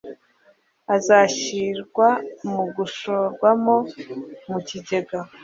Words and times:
azashyirwa 0.95 2.07
mugushorwamo 2.51 3.75
mu 4.49 4.59
kigega. 4.67 5.19